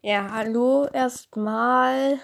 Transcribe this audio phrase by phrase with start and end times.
[0.00, 2.20] Ja, hallo erstmal.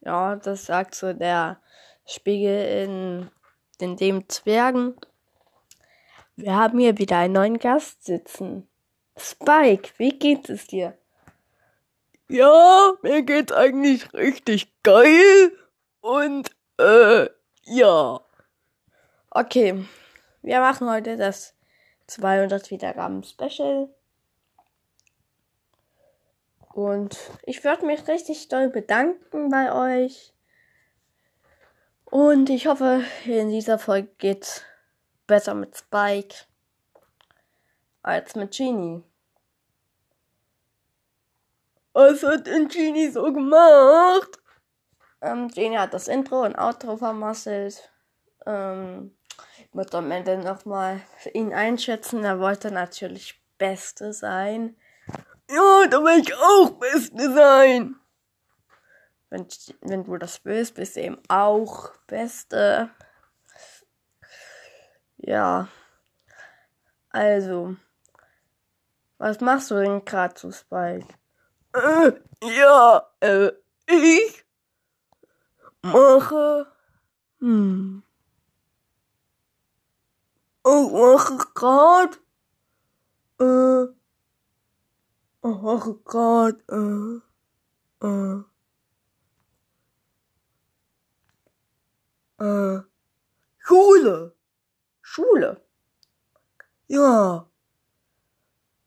[0.00, 1.60] Ja, das sagt so der
[2.06, 3.30] Spiegel in,
[3.80, 4.94] in dem Zwergen.
[6.36, 8.68] Wir haben hier wieder einen neuen Gast sitzen.
[9.16, 10.96] Spike, wie geht es dir?
[12.28, 15.50] Ja, mir geht's eigentlich richtig geil.
[16.00, 17.28] Und, äh,
[17.64, 18.20] ja.
[19.30, 19.84] Okay,
[20.42, 21.56] wir machen heute das
[22.06, 23.88] 200 Wiedergaben Special.
[26.76, 29.72] Und ich würde mich richtig doll bedanken bei
[30.04, 30.34] euch.
[32.04, 34.60] Und ich hoffe, in dieser Folge geht's
[35.26, 36.36] besser mit Spike
[38.02, 39.02] als mit Genie.
[41.94, 44.38] Was hat denn Genie so gemacht?
[45.22, 47.90] Ähm, Genie hat das Intro und Outro vermasselt.
[48.44, 49.16] Ähm,
[49.60, 51.00] ich muss am Ende nochmal
[51.32, 52.22] ihn einschätzen.
[52.22, 54.76] Er wollte natürlich Beste sein.
[55.48, 57.96] Ja, da will ich auch Beste sein.
[59.30, 59.46] Wenn,
[59.80, 62.90] wenn du das willst, bist du eben auch Beste.
[65.18, 65.68] Ja.
[67.10, 67.76] Also.
[69.18, 71.08] Was machst du denn gerade zu Spike?
[71.72, 73.50] Äh, ja, äh,
[73.86, 74.44] ich
[75.82, 76.66] mache.
[77.40, 78.02] Hm.
[80.64, 82.18] Ich mache gerade.
[83.40, 83.96] Äh.
[85.46, 87.22] Mache gerade.
[88.02, 88.06] Äh.
[88.06, 88.42] Äh.
[92.44, 92.82] Äh.
[93.58, 94.34] Schule.
[95.02, 95.60] Schule.
[96.88, 97.48] Ja.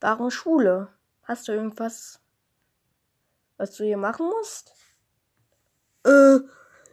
[0.02, 0.90] Warum Schule?
[1.24, 2.19] Hast du irgendwas,
[3.58, 4.74] was du hier machen musst?
[6.06, 6.40] Äh,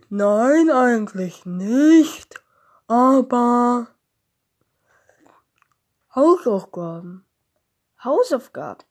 [0.08, 2.42] nein, eigentlich nicht.
[2.88, 3.88] Aber
[6.14, 7.24] Hausaufgaben.
[8.02, 8.84] Hausaufgaben.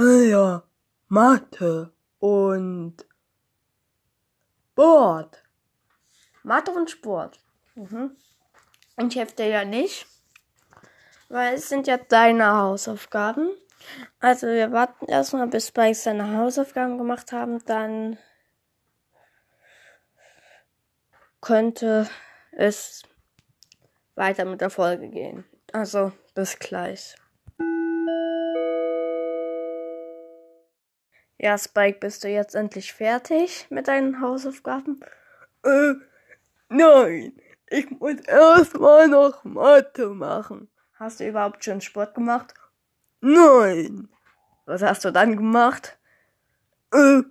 [0.00, 0.62] Äh, ja,
[1.08, 3.04] Mathe und
[4.72, 5.42] Sport.
[6.42, 7.38] Mathe und Sport.
[7.74, 8.16] Mhm.
[8.96, 10.06] Und ich helfe ja nicht,
[11.28, 13.50] weil es sind ja deine Hausaufgaben.
[14.20, 18.16] Also wir warten erstmal, bis Spike seine Hausaufgaben gemacht haben, dann
[21.42, 22.08] könnte
[22.52, 23.02] es
[24.14, 25.44] weiter mit der Folge gehen.
[25.74, 27.19] Also bis gleich.
[31.42, 35.00] Ja, Spike, bist du jetzt endlich fertig mit deinen Hausaufgaben?
[35.64, 35.94] Äh,
[36.68, 37.32] nein,
[37.70, 40.68] ich muss erstmal noch Mathe machen.
[40.96, 42.52] Hast du überhaupt schon Sport gemacht?
[43.22, 44.10] Nein.
[44.66, 45.98] Was hast du dann gemacht?
[46.92, 47.22] Äh,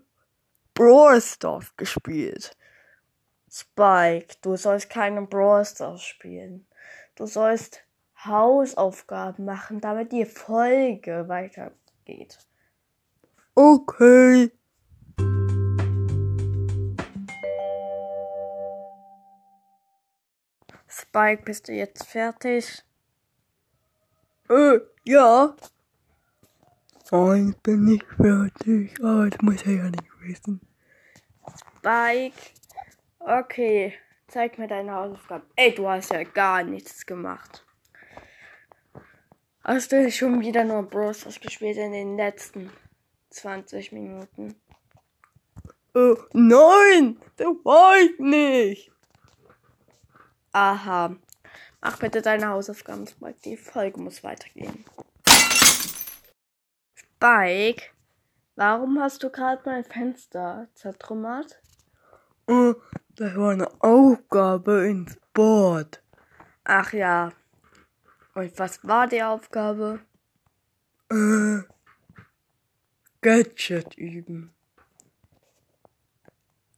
[0.73, 2.57] Brawl Stars gespielt.
[3.47, 6.65] Spike, du sollst keine Brawl Stars spielen.
[7.13, 7.81] Du sollst
[8.25, 12.39] Hausaufgaben machen, damit die Folge weitergeht.
[13.61, 14.53] Okay.
[20.87, 22.85] Spike, bist du jetzt fertig?
[24.49, 25.57] Äh, ja.
[27.11, 28.97] Nein, ich bin nicht fertig.
[29.03, 30.61] Aber das muss ja nicht wissen.
[31.79, 32.39] Spike.
[33.19, 33.93] Okay,
[34.29, 35.45] zeig mir deine Hausaufgaben.
[35.57, 37.65] Ey, du hast ja gar nichts gemacht.
[39.65, 42.71] Hast du schon wieder nur Stars gespielt in den letzten
[43.29, 44.55] 20 Minuten?
[45.95, 47.19] Äh, nein,
[47.63, 48.91] war ich nicht.
[50.51, 51.15] Aha.
[51.81, 53.39] Mach bitte deine Hausaufgaben, Spike.
[53.45, 54.83] Die Folge muss weitergehen.
[56.95, 57.83] Spike,
[58.55, 61.61] warum hast du gerade mein Fenster zertrümmert?
[62.47, 62.73] Äh,
[63.15, 66.03] das war eine Aufgabe in Sport.
[66.63, 67.31] Ach ja.
[68.33, 69.99] Und was war die Aufgabe?
[71.11, 71.59] Äh,
[73.21, 74.53] Gadget üben.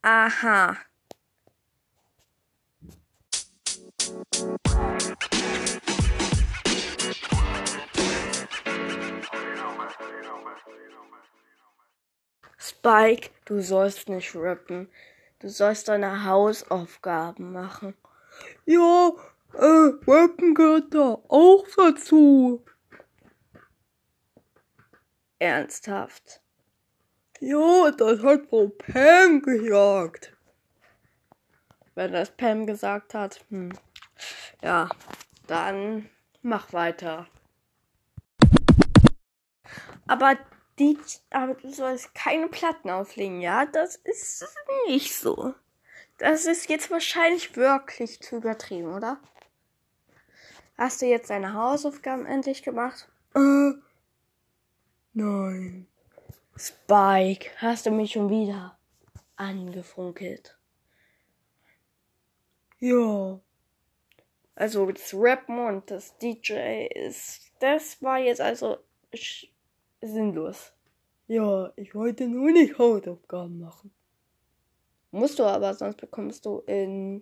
[0.02, 0.76] Aha.
[12.58, 14.90] Spike, du sollst nicht rappen.
[15.38, 17.94] Du sollst deine Hausaufgaben machen.
[18.66, 19.12] Ja,
[19.54, 22.64] äh, Rappen gehört da auch dazu.
[25.42, 26.40] Ernsthaft.
[27.40, 30.38] Ja, das hat Frau Pam gesagt.
[31.96, 33.74] Wenn das Pam gesagt hat, hm.
[34.62, 34.88] Ja,
[35.48, 36.08] dann
[36.44, 37.26] mach weiter.
[40.06, 40.38] Aber
[40.78, 40.96] die,
[41.32, 43.66] aber du sollst keine Platten auflegen, ja?
[43.66, 44.46] Das ist
[44.86, 45.56] nicht so.
[46.20, 49.20] Das ist jetzt wahrscheinlich wirklich zu übertrieben, oder?
[50.78, 53.10] Hast du jetzt deine Hausaufgaben endlich gemacht?
[53.34, 53.72] Äh,
[55.14, 55.88] Nein.
[56.56, 58.78] Spike, hast du mich schon wieder
[59.36, 60.58] angefunkelt?
[62.80, 63.40] Ja.
[64.56, 68.78] Also das Rappen und das DJ ist, das war jetzt also
[70.02, 70.74] sinnlos.
[71.28, 73.92] Ja, ich wollte nur nicht Hausaufgaben machen.
[75.12, 77.22] Musst du aber, sonst bekommst du in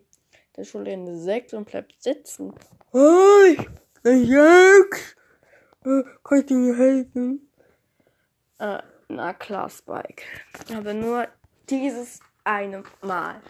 [0.55, 2.53] der Schule eine 6 und bleibst sitzen.
[2.91, 3.57] Hey,
[4.03, 5.15] Sechs.
[5.85, 7.48] Äh, kannst du mir helfen?
[8.59, 10.23] Äh, na klar, Spike.
[10.75, 11.27] Aber nur
[11.69, 13.41] dieses eine Mal.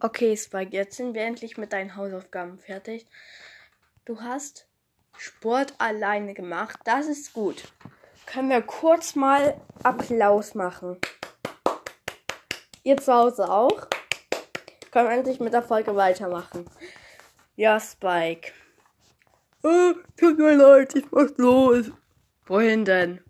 [0.00, 3.06] Okay, Spike, jetzt sind wir endlich mit deinen Hausaufgaben fertig.
[4.04, 4.66] Du hast
[5.16, 6.80] Sport alleine gemacht.
[6.84, 7.72] Das ist gut.
[8.26, 10.96] Können wir kurz mal Applaus machen?
[12.82, 13.88] Ihr zu Hause auch?
[14.90, 16.68] Können wir endlich mit der Folge weitermachen?
[17.56, 18.50] Ja, Spike.
[19.62, 21.90] Äh, tut mir leid, ich muss los.
[22.46, 23.20] Wohin denn?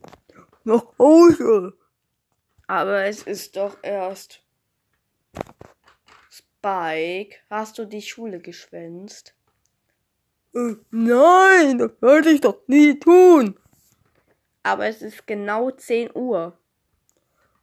[0.65, 1.75] Nach Hause.
[2.69, 4.41] Aber es ist doch erst.
[6.31, 9.35] Spike, hast du die Schule geschwänzt?
[10.55, 13.59] Äh, nein, das würde ich doch nie tun.
[14.63, 16.57] Aber es ist genau 10 Uhr.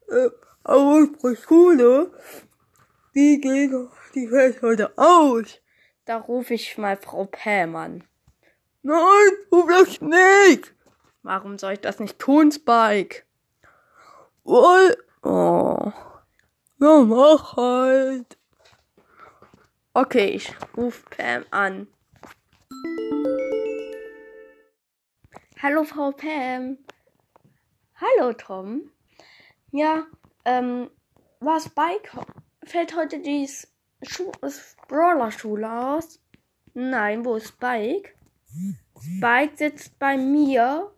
[0.09, 0.29] Äh,
[0.63, 2.11] aber unsere Schule,
[3.15, 3.71] die geht,
[4.13, 5.61] die fällt heute aus.
[6.09, 8.03] Da rufe ich mal Frau Pam an.
[8.81, 10.73] Nein, du das nicht.
[11.21, 13.25] Warum soll ich das nicht tun, Spike?
[14.43, 15.91] Weil, Oh.
[16.79, 18.39] ja, mach halt.
[19.93, 21.85] Okay, ich rufe Pam an.
[25.61, 26.79] Hallo, Frau Pam.
[28.01, 28.89] Hallo, Tom.
[29.71, 30.07] Ja,
[30.43, 30.89] ähm,
[31.39, 32.09] war Spike?
[32.63, 33.78] Fällt heute die S- Schu S-
[34.87, 36.19] Brawler-Schule aus?
[36.73, 38.13] Nein, wo ist Spike?
[39.17, 40.91] Spike sitzt bei mir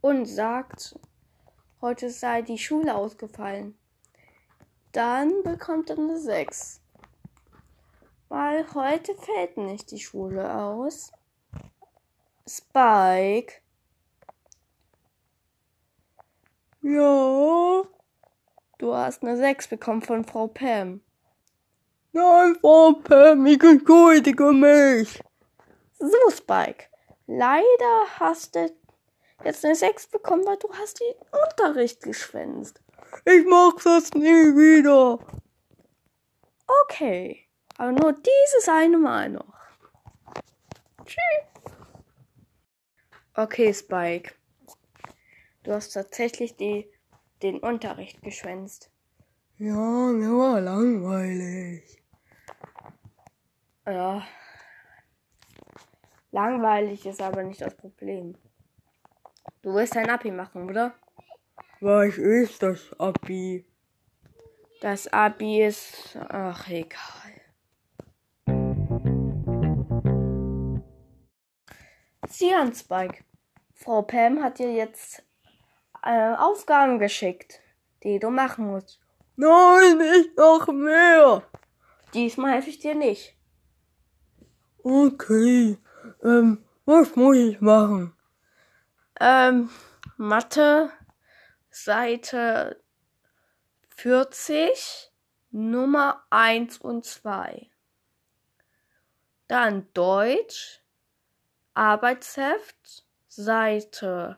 [0.00, 0.98] und sagt,
[1.80, 3.76] heute sei die Schule ausgefallen.
[4.92, 6.80] Dann bekommt er eine 6.
[8.28, 11.12] Weil heute fällt nicht die Schule aus.
[12.46, 13.54] Spike.
[16.82, 17.82] Ja,
[18.78, 21.00] Du hast eine 6 bekommen von Frau Pam.
[22.14, 25.20] Nein, Frau Pam, ich entschuldige mich.
[25.98, 26.86] So, Spike.
[27.26, 28.70] Leider hast du
[29.44, 31.14] jetzt eine 6 bekommen, weil du hast den
[31.44, 32.80] Unterricht geschwänzt.
[33.24, 34.22] Ich mach das nie
[34.54, 35.18] wieder.
[36.82, 37.48] Okay.
[37.76, 39.54] Aber nur dieses eine Mal noch.
[41.04, 41.54] Tschüss.
[43.34, 44.32] Okay, Spike.
[45.64, 46.88] Du hast tatsächlich die,
[47.42, 48.90] den Unterricht geschwänzt.
[49.58, 52.03] Ja, mir war langweilig.
[53.86, 54.26] Ja.
[56.30, 58.36] Langweilig ist aber nicht das Problem.
[59.62, 60.94] Du willst ein Abi machen, oder?
[61.80, 63.66] Was ist das Abi?
[64.80, 66.18] Das Abi ist.
[66.28, 66.98] Ach, egal.
[72.26, 73.24] Sieh an, Spike.
[73.74, 75.22] Frau Pam hat dir jetzt
[76.02, 77.60] äh, Aufgaben geschickt,
[78.02, 79.00] die du machen musst.
[79.36, 81.42] Nein, nicht noch mehr.
[82.14, 83.36] Diesmal helfe ich dir nicht.
[84.86, 85.78] Okay,
[86.22, 88.14] ähm, was muss ich machen?
[89.18, 89.70] Ähm,
[90.18, 90.92] Mathe,
[91.70, 92.82] Seite
[93.96, 95.10] 40,
[95.52, 97.70] Nummer 1 und 2.
[99.48, 100.82] Dann Deutsch,
[101.72, 104.36] Arbeitsheft, Seite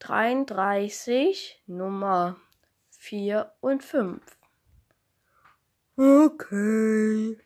[0.00, 2.36] 33, Nummer
[2.90, 4.20] 4 und 5.
[5.96, 7.38] Okay.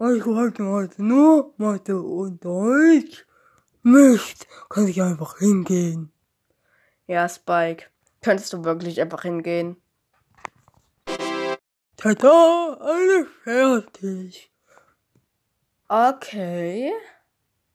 [0.00, 3.24] Ich wollte heute nur Mathe und Deutsch.
[3.82, 6.12] Mist, kann ich einfach hingehen.
[7.06, 7.86] Ja, Spike,
[8.20, 9.76] könntest du wirklich einfach hingehen?
[11.96, 14.50] Tada, alles fertig.
[15.86, 16.92] Okay.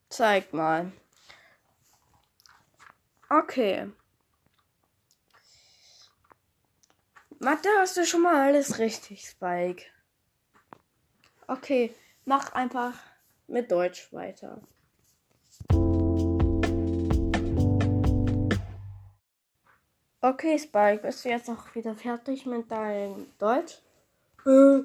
[0.10, 0.92] Zeig mal.
[3.30, 3.90] Okay.
[7.40, 9.86] Mathe hast du schon mal alles richtig, Spike.
[11.48, 11.96] Okay,
[12.30, 12.94] mach einfach
[13.48, 14.62] mit Deutsch weiter.
[20.22, 23.82] Okay, Spike, bist du jetzt auch wieder fertig mit deinem Deutsch?
[24.46, 24.82] Äh,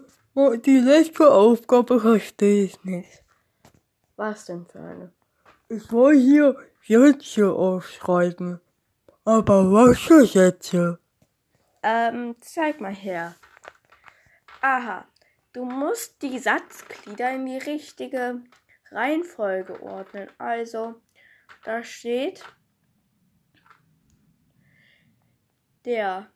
[0.58, 3.22] die letzte Aufgabe verstehe ich nicht.
[4.16, 5.12] Was denn für eine?
[5.68, 8.60] Ich soll hier Sätze aufschreiben.
[9.26, 10.98] Aber was für Sätze?
[11.82, 13.34] Ähm, zeig mal her.
[14.62, 15.04] Aha.
[15.54, 18.42] Du musst die Satzglieder in die richtige
[18.90, 20.28] Reihenfolge ordnen.
[20.36, 21.00] Also,
[21.64, 22.44] da steht
[25.84, 26.30] der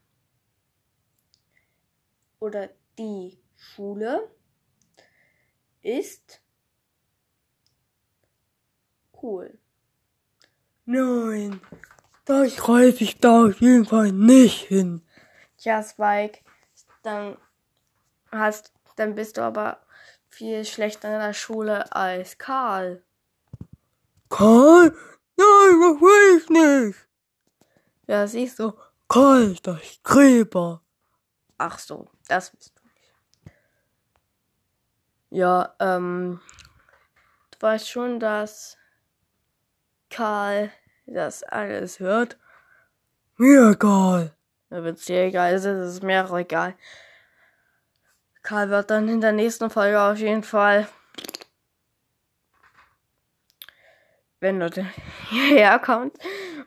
[2.38, 4.30] oder die Schule
[5.82, 6.40] ist
[9.22, 9.58] cool.
[10.84, 11.60] Nein,
[12.24, 15.02] da schreibe ich da auf jeden Fall nicht hin.
[15.56, 16.40] Tja, Spike,
[17.02, 17.36] dann
[18.30, 19.80] hast, dann bist du aber
[20.28, 23.02] viel schlechter in der Schule als Karl.
[24.28, 24.94] Karl?
[25.36, 27.08] Nein, das will ich nicht.
[28.06, 28.72] Ja, siehst du.
[29.08, 30.82] Karl ist der Streber.
[31.56, 33.56] Ach so, das bist du nicht.
[35.30, 36.40] Ja, ähm,
[37.50, 38.76] du weißt schon, dass
[40.10, 40.70] Karl
[41.06, 42.38] das alles hört.
[43.36, 44.34] Mir egal.
[44.68, 46.74] Wenn es dir egal ist, ist es mir auch egal.
[48.48, 50.88] Karl wird dann in der nächsten Folge auf jeden Fall,
[54.40, 54.70] wenn du
[55.28, 56.16] hierher kommst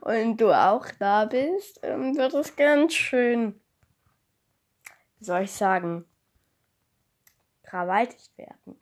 [0.02, 3.60] und du auch da bist, ähm, wird es ganz schön,
[5.18, 6.06] wie soll ich sagen,
[7.64, 8.80] krawaltig werden.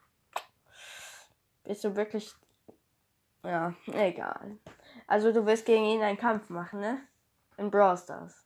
[1.64, 2.34] Bist du wirklich,
[3.46, 4.58] ja, egal.
[5.08, 7.00] Also du wirst gegen ihn einen Kampf machen, ne?
[7.56, 8.46] In Brawl Stars.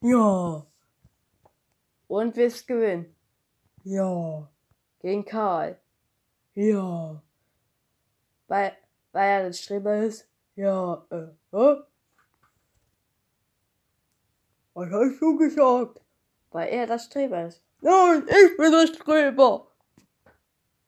[0.00, 0.66] Ja,
[2.08, 3.15] Und wirst gewinnen.
[3.88, 4.48] Ja,
[5.00, 5.78] Gegen Karl.
[6.54, 7.22] ja,
[8.48, 8.76] Weil,
[9.12, 10.28] weil er das Streber ist.
[10.56, 11.76] ja, äh, hä?
[14.74, 16.00] Was hast du gesagt?
[16.50, 17.62] Weil er das Streber ist.
[17.80, 19.70] Nein, ich bin der Streber.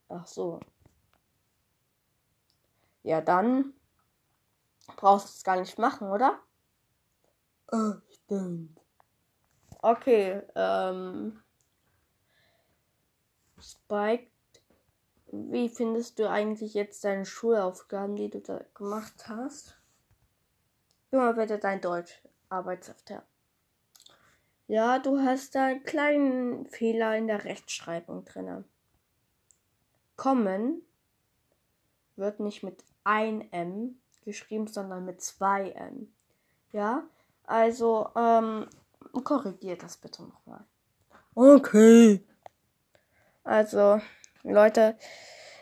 [0.09, 0.59] Ach so.
[3.05, 3.73] Ja, dann
[4.97, 6.39] brauchst du es gar nicht machen, oder?
[7.69, 8.81] Ah, stimmt.
[9.83, 11.41] Okay, ähm.
[13.61, 14.29] Spike,
[15.31, 19.79] wie findest du eigentlich jetzt deine Schulaufgaben, die du da gemacht hast?
[21.11, 23.23] Junge, bitte dein Deutsch-Arbeitshefter.
[24.67, 28.65] Ja, du hast da einen kleinen Fehler in der Rechtschreibung drin.
[30.17, 30.83] Kommen
[32.17, 36.13] wird nicht mit ein M geschrieben, sondern mit zwei M.
[36.73, 37.09] Ja,
[37.45, 38.69] also, ähm,
[39.25, 40.65] korrigiert das bitte nochmal.
[41.35, 42.28] Okay.
[43.49, 43.99] Also,
[44.43, 44.99] Leute,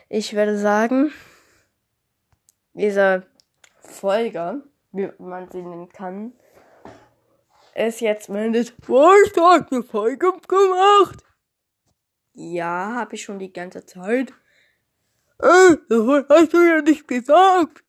[0.09, 1.13] ich würde sagen,
[2.73, 3.25] diese
[3.79, 6.33] Folge, wie man sie nennen kann,
[7.75, 8.89] ist jetzt mindestens.
[8.89, 11.23] Hast eine Folge gemacht?
[12.33, 14.33] Ja, habe ich schon die ganze Zeit.
[15.39, 17.85] Äh, das hast du ja nicht gesagt.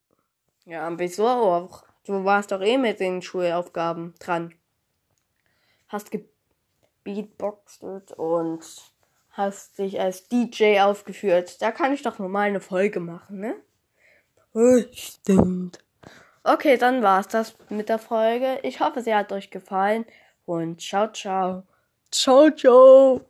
[0.65, 1.83] Ja, wieso auch?
[2.05, 4.55] Du warst doch eh mit den Schulaufgaben dran.
[5.89, 8.95] Hast gebeatboxt und
[9.39, 11.63] hast dich als DJ aufgeführt.
[11.63, 13.55] Da kann ich doch nur mal eine Folge machen, ne?
[14.53, 15.79] Ah, stimmt.
[16.43, 18.59] Okay, dann war's das mit der Folge.
[18.63, 20.05] Ich hoffe, sie hat euch gefallen
[20.45, 21.63] und ciao, ciao.
[22.11, 23.21] Ciao, ciao.